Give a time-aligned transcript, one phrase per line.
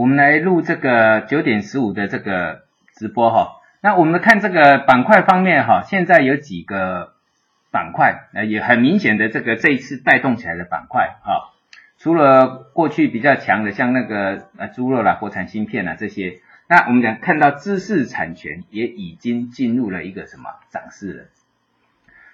[0.00, 2.62] 我们来录这个九点十五的这个
[2.94, 3.60] 直播哈。
[3.82, 7.12] 那我们看这个板块方面哈，现在有几个
[7.70, 11.52] 板块，呃，也很明显的这个这一次带动起来的板块啊。
[11.98, 21.24] 除了过去比较强的，像那个呃猪肉啦、国产芯片啦这些，那我们讲看到知识产权也已经进入了一个什么涨势了。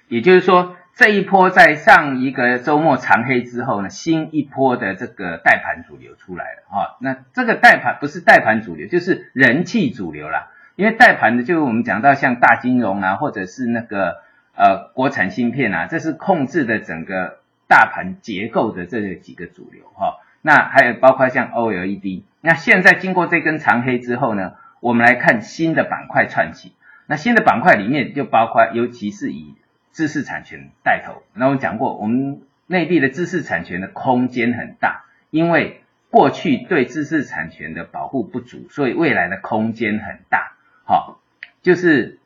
[0.09, 6.97] 也就是说，这一波在上一个周末长黑之后呢，新一波的这个带盘主流出来了啊。
[7.01, 10.49] 那这个带盘不是带盘主流，就是人气主流啦。
[10.77, 14.19] 因为带盘的，就我们讲到像大金融啊，或者是那个
[14.55, 20.19] 呃国产芯片啊，这是控制的整个大盘结构的这几个主流哈。
[20.43, 22.23] 那还有包括像 OLED。
[22.43, 26.75] 那现在经过这根长黑之后呢，我们来看新的板块串起。
[27.07, 29.55] 那新的板块里面就包括，尤其是以
[29.97, 31.23] 知识产权带头。
[31.33, 35.81] 那我讲过，我们内地的知识产权的空间很大，因为
[36.11, 40.53] 过去对知识产权的保护不足，所以未来的空间很大。
[40.85, 41.19] 好，
[41.63, 42.19] 就是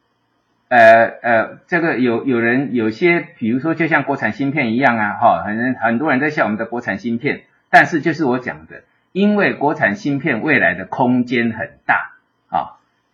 [0.68, 12.09] 呃呃，这个有有人有些，比如说就像国产芯片一样啊，哈，很很多人在笑我们的国产芯片，但是就是我讲的，因为国产芯片未来的空间很大，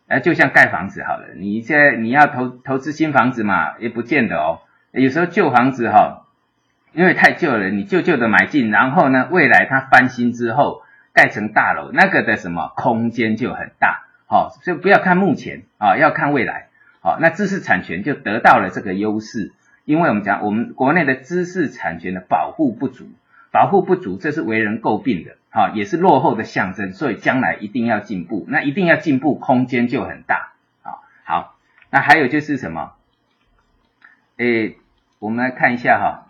[0.09, 4.61] 哎，就像盖房子好了，你现在你要投投资新房子嘛，也不见得哦。
[4.93, 6.27] 有时候旧房子哈，
[6.93, 10.83] 因为太旧了，你旧旧的买进，然后呢，未来它翻新之后
[11.13, 16.69] 盖成大楼，那个的什么空间就很大，好，所以不要看目前啊，要看未来。
[17.01, 19.53] 好，那知识产权就得到了这个优势，
[19.85, 23.07] 因为我们讲我们国内的知识产权的保护不足。
[23.57, 31.57] 保护不足，这是为人诟病的，哈，也是落后的象征，所以将来一定要进步，那一定要进步，空间就很大，啊，好，
[31.89, 32.93] 那还有就是什么？
[34.37, 34.77] 诶，
[35.19, 36.29] 我们来看一下哈，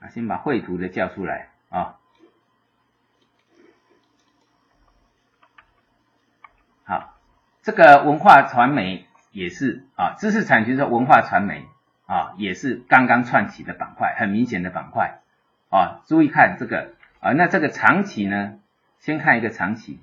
[0.00, 1.96] 啊，先把绘图的叫出来啊，
[6.84, 7.14] 好，
[7.62, 11.66] 这个文化传媒也是啊，知识产权是文化传媒。
[12.06, 15.20] 啊，也是刚刚串起的板块，很明显的板块
[15.70, 16.02] 啊。
[16.06, 18.58] 注意看这个啊，那这个长期呢，
[18.98, 20.00] 先看一个长期，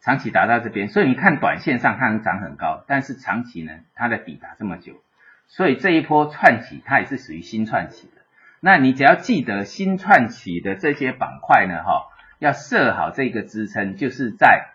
[0.00, 5.02] 长期达到这边，所以你看短线上它能涨很高，但是长期呢，它的底打这么久，
[5.48, 8.22] 所以这一波串起它也是属于新串起的。
[8.60, 12.08] 那你只要记得新串起的这些板块呢，哈，
[12.38, 14.68] 要设好这个支撑，就是在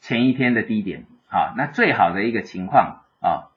[0.00, 1.54] 前一天的低点啊。
[1.56, 3.50] 那最好的一个情况啊。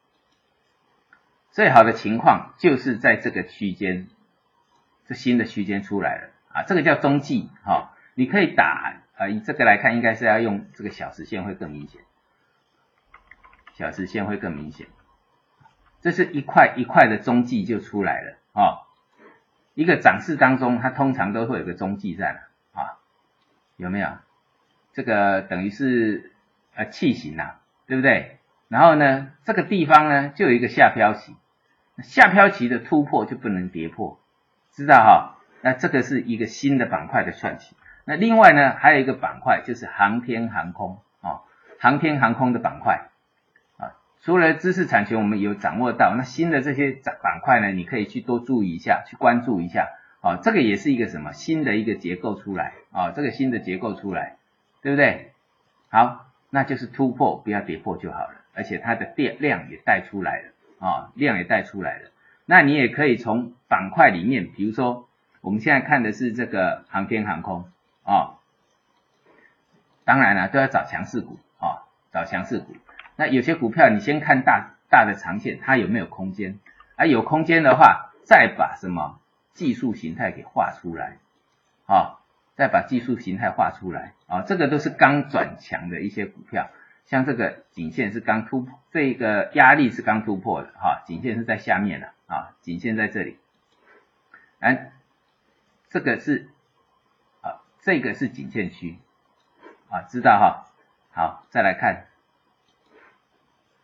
[1.51, 4.07] 最好的情况就是在这个区间，
[5.06, 12.01] 这新的区间出来了啊，这个叫中继哈，你可以打啊，以这个来看，应该是要用这个小时线会更明显，
[13.73, 14.88] 小时线会更明显，
[16.00, 18.88] 这是一块一块的中继就出来了啊，
[19.73, 22.95] 一个涨势当中，它通常都会有个中继在啊，
[23.75, 24.07] 有没有？
[24.94, 26.31] 这个等于是
[26.75, 27.56] 呃气型呐，
[27.88, 28.38] 对不对？
[28.69, 31.35] 然后呢，这个地方呢就有一个下飘起。
[32.01, 34.19] 下飘期的突破就不能跌破，
[34.73, 35.38] 知道哈？
[35.62, 37.75] 那这个是一个新的板块的串起。
[38.06, 41.41] 那另外呢，还有一个板块就是航天航空啊，
[41.79, 43.09] 航天航空的板块
[43.78, 43.94] 啊。
[44.22, 49.89] 除了知识产权我们有掌握到，那新的这些板板块呢，你可以去多注意一下，去关注一下
[50.22, 50.39] 啊。
[50.41, 53.12] 这个也是一个什么新的一个结构出来啊？
[53.12, 54.38] 这个新的结构出来，
[54.81, 55.31] 对不对？
[55.89, 58.41] 好，那就是突破，不要跌破就好了。
[58.53, 60.50] 而且它的电量也带出来了。
[60.81, 62.09] 啊，量也带出来了。
[62.46, 65.08] 那你也可以从板块里面，比如说
[65.40, 67.69] 我们现在看的是这个航天航空
[68.03, 68.40] 啊，
[70.03, 72.75] 当然了，都要找强势股啊，找强势股。
[73.16, 76.59] 那有些股票你先看大大的长线，它有没有空间？
[76.96, 79.19] 啊，有空间的话，再把什么
[79.53, 81.18] 技术形态给画出来
[81.86, 82.18] 啊，
[82.56, 86.72] 再把技术形态画出来啊，这个都是刚转强的一些股票。
[87.12, 93.38] 像这个颈线是刚突破，这个压力是刚突破的哈，颈线是在下面的啊，颈线在这里，
[94.62, 94.94] 哎，
[95.90, 96.48] 这个是
[97.42, 98.98] 啊，这个是颈线区
[99.90, 100.72] 啊，知道哈？
[101.12, 102.06] 好，再来看，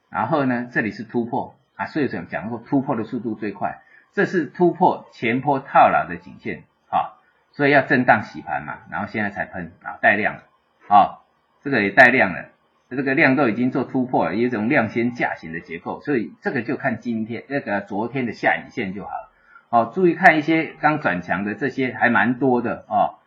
[0.09, 3.81] 然后呢，这里是突破啊，所以讲讲过突破的速度最快，
[4.13, 7.19] 这是突破前坡套牢的颈线啊，
[7.51, 10.43] 所以要震荡洗盘嘛，然后现在才喷啊，带量
[10.87, 11.19] 啊，
[11.61, 12.51] 这个也带量了。
[12.89, 19.31] 这个量都已经做突破了，有一种量先价型的结构，所以这个就看今天那个昨天的下影线就好了。
[19.69, 23.19] 哦，注意看一些刚转强的这些还蛮多的哦，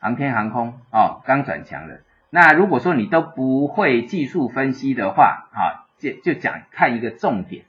[0.00, 2.00] 航天航空哦，刚转强的。
[2.30, 7.66] 那如果说你都不会技术分析的话，啊，就就讲看一个重点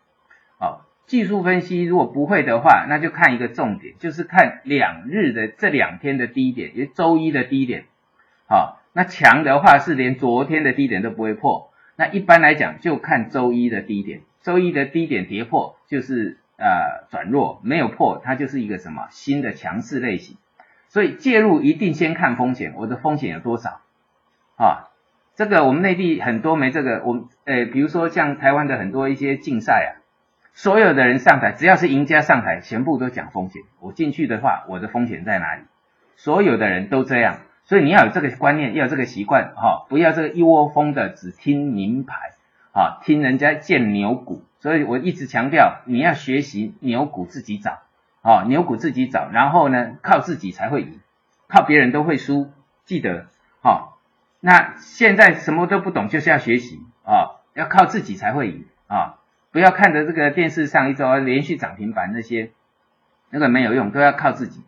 [0.60, 7.86] 哦，技术分析如果不会的话，那就看一个重点，就是看两日的这两天的低点，也周一的低点。
[8.50, 11.72] 好，那强的话是连昨天的低点都不会破。
[11.96, 20.38] 那一般来讲就看周一的低点，周一的低点跌破就是呃转弱，没有破它就是一个什么新的强势类型。
[20.90, 23.82] 所以介入一定先看风险，我的风险有多少？
[24.58, 24.90] 啊，
[25.36, 30.04] 这个我们内地很多没这个，我们呃比如说像台湾的很多一些竞赛啊。
[30.54, 33.62] 所有的人上台，只要是赢家上台，全部都讲风险。
[33.80, 35.62] 我进去的话，我的风险在哪里？
[36.16, 42.32] 所有的人都这样，所以你要有这个观念，要有这个习惯，哈，不要这个一窝蜂的只听名牌，
[42.72, 44.42] 啊，听人家荐牛股。
[44.60, 47.82] 所以我一直强调，你要学习牛股自己找，
[48.22, 51.00] 啊，牛股自己找，然后呢，靠自己才会赢，
[51.50, 52.50] 靠别人都会输。
[52.86, 53.28] 记得，
[53.62, 53.98] 哈，
[54.40, 59.16] 那现在什么都不懂，就是要学习，啊，要靠自己才会赢，啊。
[59.52, 62.52] 不要看着这个电视上一周连续涨停板那些，
[63.30, 64.64] 那个没有用，都要靠自己，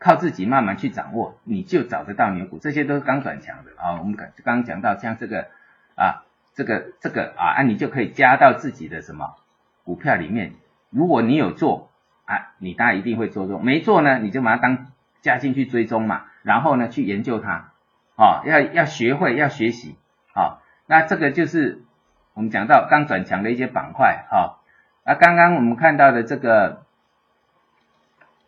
[0.00, 2.58] 靠自己慢慢去掌握，你就找得到牛股。
[2.58, 3.98] 这些都是刚转强的啊。
[4.00, 5.46] 我们刚刚讲到像这个
[5.94, 6.24] 啊，
[6.54, 9.36] 这个这个啊，啊你就可以加到自己的什么
[9.84, 10.54] 股票里面。
[10.90, 11.90] 如果你有做
[12.24, 14.86] 啊，你大家一定会做中；没做呢，你就把它当
[15.20, 16.24] 加进去追踪嘛。
[16.42, 17.70] 然后呢，去研究它
[18.16, 19.96] 啊，要要学会要学习
[20.32, 20.58] 啊。
[20.86, 21.84] 那这个就是。
[22.32, 24.60] 我们讲到刚转强的一些板块，哈，
[25.04, 26.84] 那刚刚我们看到的这个，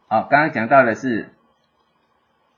[0.07, 1.35] 啊，刚刚讲到的是，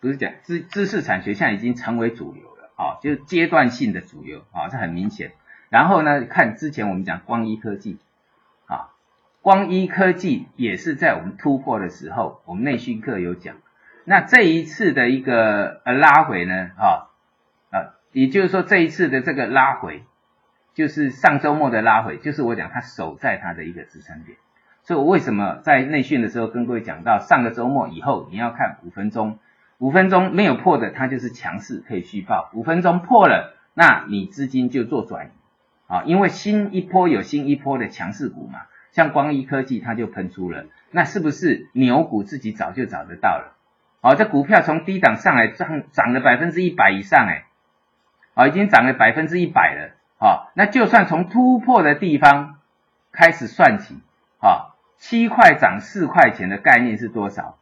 [0.04, 5.32] 不是讲知知识产权现在已经成为主流了，啊，就是阶段性的主流，啊，这很明显。
[5.70, 7.98] 然后呢，看之前我们讲光一科技，
[8.66, 8.92] 啊，
[9.40, 13.56] 光一科技也是在我们突破的时候，我们内训课有讲。
[14.04, 17.08] 那这一次的一个呃拉回呢，啊，
[17.70, 20.04] 啊，也就是说这一次的这个拉回。
[20.74, 24.36] 就是上周末的拉回，就是我讲它守在它的一个支撑点，
[24.82, 29.38] 所以我为什么在内训的时候跟各位讲到上个周末以后你要看五分钟，
[29.78, 35.30] 五分钟没有破的它就是强势可以续报，五分钟破了，那你资金就做转移
[35.86, 38.60] 啊，因为新一波有新一波的强势股嘛，
[38.92, 43.54] 像光一科技它就喷出了，那是不是牛股自己早就找得到了？
[44.00, 47.44] 好，这股票从低档上来涨涨了百分之一百以上哎，
[48.34, 49.94] 啊已经涨了百分之一百了。
[50.16, 52.60] 啊，那就算从突破的地方
[53.12, 53.98] 开始算起，
[54.38, 57.58] 啊，七块涨四块钱的概念是多少？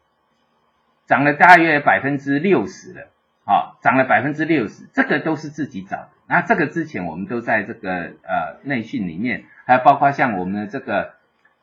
[1.13, 3.11] 涨了大约百分之六十了，
[3.45, 6.09] 啊，涨了百分之六十，这个都是自己找的。
[6.27, 11.13] 那这个之前我们都在这个呃内训里面，还有包括像我们的这个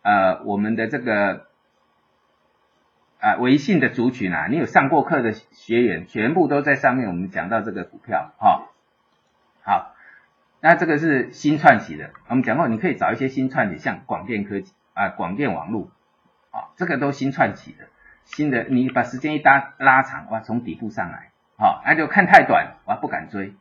[0.03, 1.47] 呃我们的这个
[3.19, 7.07] 啊微信的族群啊，你有上过课的学员，全部都在上面。
[7.07, 8.69] 我们讲到这个股票，哈，
[9.63, 9.95] 好。
[10.61, 15.89] 那这个是新串起的，我们讲过，你可以找一些新串起，像广电科技啊、广电网络
[16.51, 17.87] 啊，这个都新串起的，
[18.29, 23.53] 新的，你把时间一搭拉长，哇，从底部上来，好，那就看太短，哇，不敢追，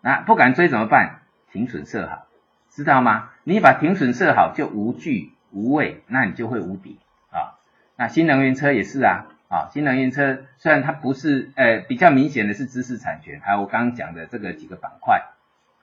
[0.00, 1.20] 那不敢追怎么办？
[1.52, 2.26] 停损设好，
[2.70, 3.30] 知道吗？
[3.44, 6.98] 你把停损设好，就无惧无畏，那你就会无敌
[7.30, 7.58] 啊。
[7.96, 15.22] 那新能源车也是啊，啊，新能源车虽然它不是，呃，比较明显的是知识产权，还有我刚刚讲的这个几个板块。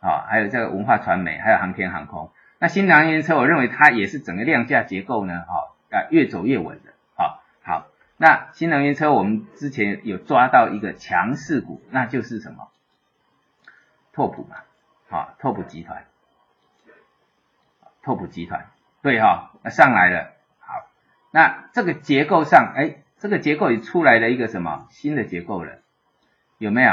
[0.04, 2.32] 啊，还有这个文化传媒，还有航天航空。
[2.58, 6.94] 那新能源车，我认为它也是整个量价结构呢，啊，啊越走越稳的。
[8.22, 12.70] 那新能源车我们之前有抓到一个强势股，那就是什么？
[14.14, 14.58] 拓普嘛，
[15.10, 16.06] 啊，拓普集团，
[18.04, 18.68] 拓普集团，
[19.02, 20.34] 对哈，那上来了。
[20.60, 20.88] 好，
[21.32, 25.80] 那这个结构上，哎，这个结构也出来了一个什么新的结构了？
[26.60, 26.92] 有没有？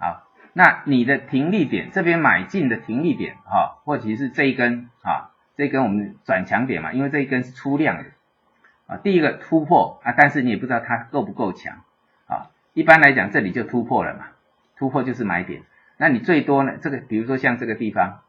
[0.00, 8.06] 好那你的停利点这边买进的停利点哈，或者是这一根啊，这一根我们转强点嘛，因为这一根是出量的
[8.90, 11.78] 啊，第一个突破啊，但是你也不知道它够不够强
[12.26, 14.26] 啊，一般来讲这里就突破了嘛，
[14.76, 15.62] 突破就是买点，
[15.96, 18.22] 那你最多呢，这个比如说像这个地方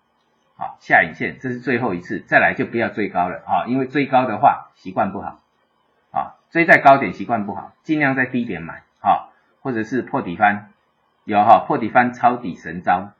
[0.58, 5.40] 啊，下影线这是最后一次，再来就不要追高了啊，因为追高的话习惯不好
[6.12, 10.68] 啊，追在高点习惯不好，尽量在低点买啊，或者是破底翻。
[11.24, 13.12] 有哈破底翻抄底神招，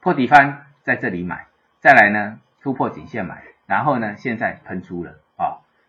[0.00, 1.46] 破底翻在这里买，
[1.80, 5.14] 再来呢突破颈线买，然后呢现在喷出了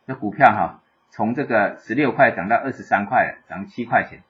[0.05, 4.23] 啊，这股票哈从这个十六块涨到二十三块，涨七块钱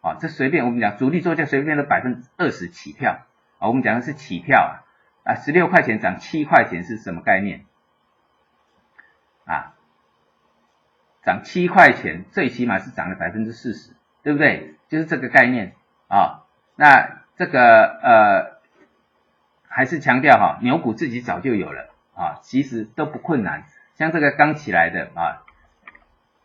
[0.00, 3.20] 啊，这随便我们讲主力做价随便都百分之二十起跳
[3.58, 4.84] 啊，我们讲的是起跳啊
[5.24, 7.64] 啊十六块钱涨七块钱是什么概念
[9.44, 9.74] 啊？
[11.22, 14.74] 涨七块钱最起码是涨了百分之四十，对不对？
[14.88, 15.74] 就是这个概念
[16.08, 16.44] 啊。
[16.76, 18.60] 那这个呃，
[19.66, 23.64] 还是强调哈，牛股自己早就有了啊，其实都不困难，
[23.94, 25.42] 像这个刚起来的啊，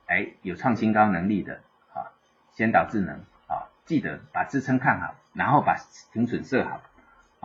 [0.07, 1.61] 哎，有创新高能力的
[1.93, 2.13] 啊，
[2.53, 3.15] 先导智能
[3.47, 5.75] 啊，记得把支撑看好，然后把
[6.13, 6.81] 停损设好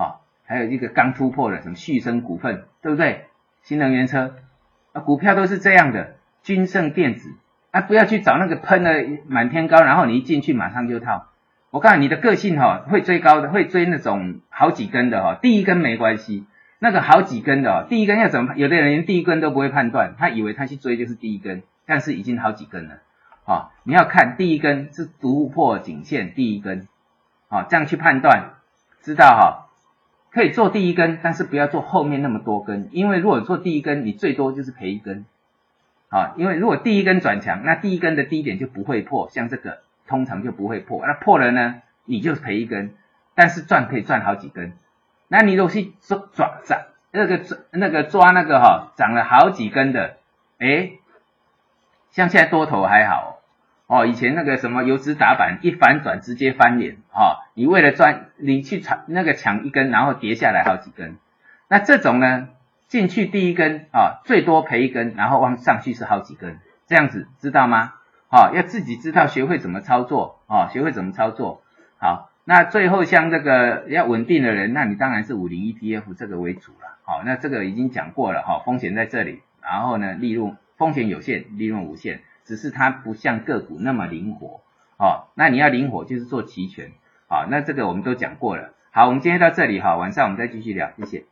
[0.02, 0.20] 啊。
[0.46, 3.26] 还有一个刚突破的什么旭升股份，对不对？
[3.62, 4.36] 新能源车
[4.92, 6.16] 啊，股票都是这样的。
[6.42, 7.30] 君盛电子
[7.70, 8.92] 啊，不要去找那个喷的
[9.26, 11.28] 满天高，然后你一进去马上就套。
[11.70, 16.46] 我告诉你的个性哈，会追高的，会追那种好几根的哈，第一根没关系。
[16.84, 18.52] 那个好几根的哦，第一根要怎么？
[18.56, 22.96] 有的人连第一根都不会判断，他以为他去追就是第一根，但是已经好几根了。
[23.46, 26.86] 哦，你要看第一根是突破颈线第一根，
[27.48, 28.50] 哦，这样去判断，
[29.00, 29.70] 知道哈？
[30.30, 35.24] 可以做第一根，但是不要做后面那么多根，因为如果做第一根，你最多就是赔一根。
[36.10, 42.92] 啊，因为如果第一根转强，那第一根的低点就不会破，像这个通常就不会破，那破了呢，你就赔一根，
[43.34, 44.74] 但是赚可以赚好几根。
[45.36, 46.60] 那你如果去抓抓
[47.10, 50.14] 那个抓那个抓那个哈，涨了好几根的，
[50.60, 50.92] 哎，
[52.10, 53.40] 像现在多头还好
[53.88, 61.16] 哦，以前那个什么油脂打板一反转直接翻脸哈，你为了赚你去抢那个抢一根，然后跌下来好几根，
[61.66, 62.50] 那这种呢
[62.86, 67.94] 进去第一根啊最多赔一根，然后往上去是好几根，这样子知道吗？
[68.28, 71.60] 好，要自己知道学会怎么操作啊，学会怎么操作
[71.98, 72.30] 好。
[72.44, 76.98] 那最后像这个要稳定的人，那你当然是五零 ETF 这个为主了。
[77.02, 84.60] 好，那这个已经讲过了哈，风险在这里，然后呢，利润风险有限，利润无限，只是它不像个股那么灵活。
[84.98, 86.92] 哦，那你要灵活就是做期权。
[87.28, 88.74] 好，那这个我们都讲过了。
[88.90, 91.24] 好，我们今天到这里哈，晚上我们再继续聊，谢谢。